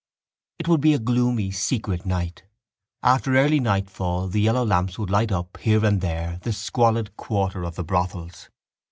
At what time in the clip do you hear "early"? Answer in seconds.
3.37-3.59